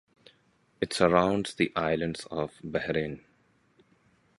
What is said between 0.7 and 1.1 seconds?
It